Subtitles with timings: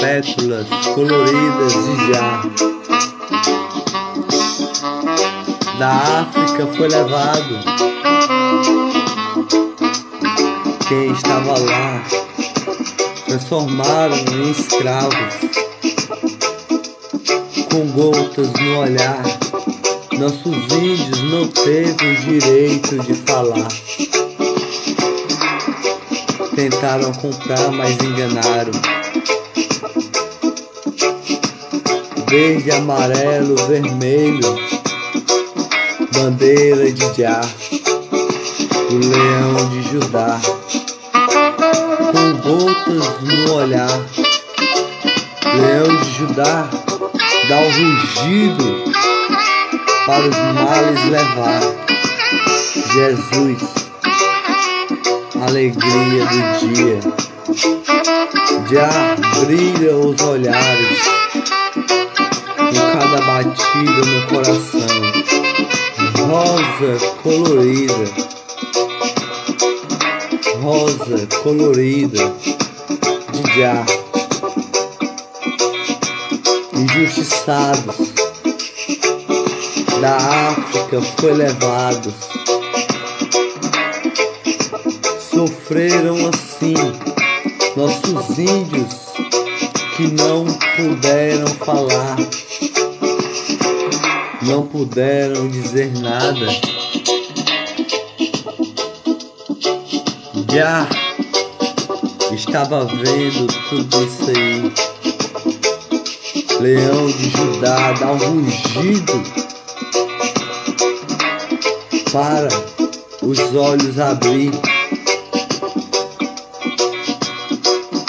[0.00, 2.42] pétalas coloridas de já.
[5.78, 5.90] Da
[6.20, 7.58] África foi levado
[10.88, 12.02] quem estava lá,
[13.26, 15.34] transformaram em escravos,
[17.70, 19.22] com gotas no olhar.
[20.18, 23.68] Nossos índios não teve o direito de falar.
[26.56, 28.72] Tentaram comprar, mas enganaram.
[32.30, 34.58] Verde, amarelo, vermelho,
[36.14, 37.42] bandeira de Já,
[38.90, 40.40] o leão de Judá,
[42.10, 44.06] com gotas no olhar.
[45.60, 46.70] Leão de Judá
[47.50, 48.92] dá um rugido
[50.06, 51.60] para os males levar.
[52.94, 53.85] Jesus,
[55.46, 57.00] alegria do dia,
[58.70, 58.90] já
[59.40, 60.98] brilha os olhares,
[62.58, 64.94] em cada batida no coração,
[66.26, 68.04] rosa colorida,
[70.62, 72.34] rosa colorida
[73.32, 73.86] de já,
[76.74, 78.16] injustiçados
[80.00, 82.12] da África foi levado.
[85.36, 86.72] Sofreram assim
[87.76, 88.94] nossos índios
[89.94, 92.16] que não puderam falar,
[94.40, 96.46] não puderam dizer nada.
[100.54, 100.88] Já
[102.32, 104.72] estava vendo tudo isso aí.
[106.62, 109.22] Leão de Judá dá um rugido
[112.10, 112.48] para
[113.20, 114.75] os olhos abrir.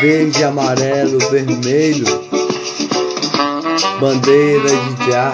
[0.00, 2.06] Verde, amarelo, vermelho,
[4.00, 5.30] bandeira de Já,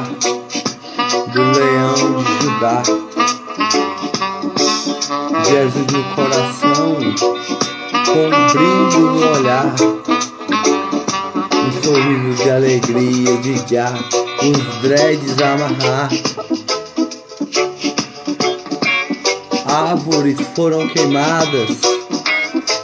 [1.33, 2.83] do leão de Judá.
[5.45, 6.97] Jesus no coração,
[8.07, 9.75] com um brilho no olhar,
[11.55, 13.93] um sorriso de alegria de Já,
[14.43, 16.11] os dreads amarrar.
[19.65, 21.69] árvores foram queimadas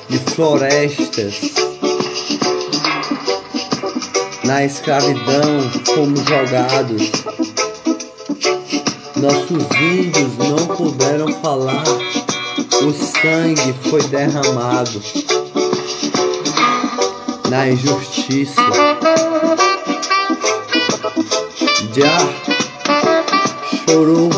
[0.09, 1.72] de florestas.
[4.53, 5.63] Na escravidão
[5.95, 7.11] fomos jogados.
[9.17, 11.83] Nossos índios não puderam falar.
[12.83, 15.03] O sangue foi derramado
[17.49, 18.61] na injustiça.
[21.95, 22.19] Já
[23.87, 24.29] chorou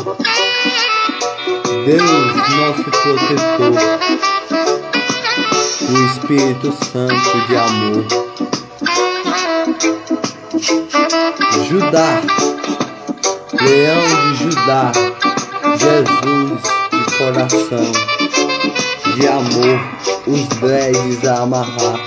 [1.84, 3.72] Deus, nosso protetor,
[5.90, 8.53] o Espírito Santo de amor.
[11.68, 12.22] Judá,
[13.60, 14.92] Leão de Judá,
[15.78, 17.92] Jesus de coração,
[19.14, 19.80] de amor,
[20.26, 22.00] os dreads a amarrar.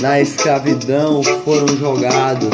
[0.00, 2.50] Na escravidão foram jogados,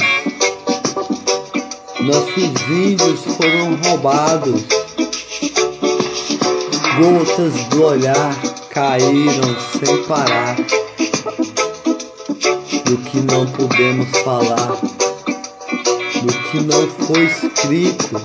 [2.01, 4.63] nossos índios foram roubados.
[6.99, 8.35] Gotas do olhar
[8.71, 10.57] caíram sem parar.
[12.93, 14.77] Do que não podemos falar,
[16.21, 18.19] do que não foi escrito,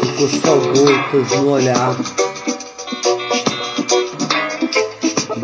[0.00, 1.96] ficou só gotas no olhar.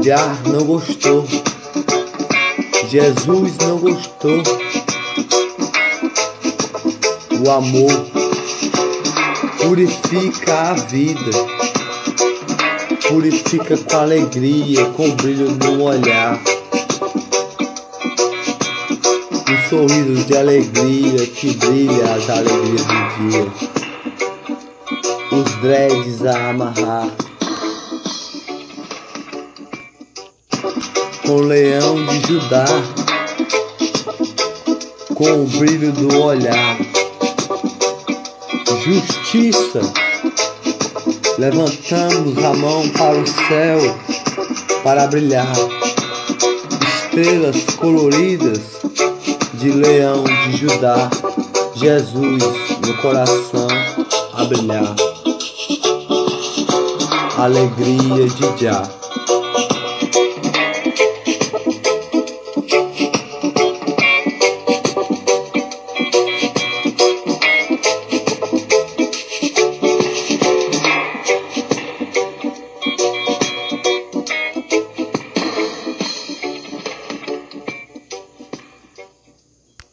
[0.03, 1.25] Já não gostou,
[2.89, 4.43] Jesus não gostou.
[7.47, 8.07] O amor
[9.63, 11.59] purifica a vida
[13.09, 16.58] purifica com alegria, com brilho no olhar.
[19.51, 23.47] Um sorriso de alegria que brilha as alegrias do dia.
[25.33, 27.09] Os dreads a amarrar.
[31.27, 32.67] Com o leão de Judá,
[35.15, 36.77] com o brilho do olhar.
[38.85, 39.81] Justiça
[41.39, 43.79] Levantamos a mão para o céu
[44.83, 45.53] para brilhar.
[47.05, 48.78] Estrelas coloridas
[49.59, 51.11] de leão de Judá,
[51.75, 52.43] Jesus
[52.87, 53.67] no coração
[54.33, 54.95] a brilhar.
[57.37, 58.83] Alegria de Já.